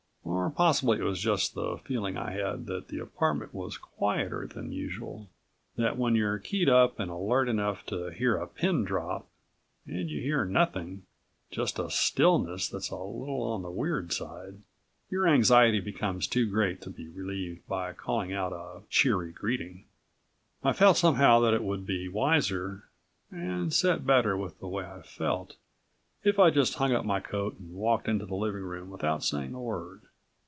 Or 0.23 0.49
possibly 0.49 0.99
it 0.99 1.03
was 1.03 1.21
just 1.21 1.53
the 1.55 1.77
feeling 1.77 2.17
I 2.17 2.31
had 2.31 2.65
that 2.65 2.87
the 2.89 2.99
apartment 2.99 3.53
was 3.53 3.77
quieter 3.77 4.45
than 4.47 4.71
usual, 4.71 5.29
that 5.77 5.97
when 5.97 6.13
you're 6.15 6.39
keyed 6.39 6.67
up 6.69 6.99
and 6.99 7.09
alert 7.09 7.47
enough 7.47 7.85
to 7.87 8.09
hear 8.09 8.35
a 8.37 8.47
pin 8.47 8.83
drop 8.83 9.27
and 9.87 10.09
you 10.09 10.21
hear 10.21 10.43
nothing 10.45 11.03
just 11.51 11.79
a 11.79 11.89
stillness 11.89 12.67
that's 12.69 12.89
a 12.89 12.95
little 12.95 13.43
on 13.43 13.61
the 13.61 13.71
weird 13.71 14.11
side 14.13 14.61
your 15.09 15.27
anxiety 15.27 15.79
becomes 15.79 16.27
too 16.27 16.49
great 16.49 16.81
to 16.81 16.89
be 16.89 17.07
relieved 17.07 17.65
by 17.67 17.93
calling 17.93 18.33
out 18.33 18.51
a 18.53 18.81
cheery 18.89 19.31
greeting. 19.31 19.85
I 20.63 20.73
felt 20.73 20.97
somehow 20.97 21.39
that 21.41 21.53
it 21.53 21.63
would 21.63 21.85
be 21.85 22.07
wiser, 22.07 22.83
and 23.31 23.73
set 23.73 24.05
better 24.05 24.35
with 24.37 24.59
the 24.59 24.67
way 24.67 24.85
I 24.85 25.01
felt, 25.01 25.55
if 26.23 26.37
I 26.39 26.49
just 26.49 26.75
hung 26.75 26.91
up 26.91 27.05
my 27.05 27.19
coat 27.21 27.57
and 27.57 27.73
walked 27.73 28.07
into 28.07 28.25
the 28.25 28.35
living 28.35 28.63
room 28.63 28.89
without 28.89 29.23
saying 29.23 29.53
a 29.53 29.61
word. 29.61 30.01